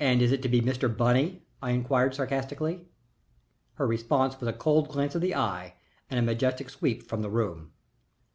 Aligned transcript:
"And 0.00 0.22
is 0.22 0.32
it 0.32 0.40
to 0.44 0.48
be 0.48 0.62
Mr. 0.62 0.88
Bunny?" 0.88 1.42
I 1.60 1.72
inquired, 1.72 2.14
sarcastically. 2.14 2.88
Her 3.74 3.86
response 3.86 4.40
was 4.40 4.48
a 4.48 4.54
cold 4.54 4.88
glance 4.88 5.14
of 5.14 5.20
the 5.20 5.34
eye 5.34 5.74
and 6.08 6.18
a 6.18 6.22
majestic 6.22 6.70
sweep 6.70 7.02
from 7.02 7.20
the 7.20 7.28
room. 7.28 7.72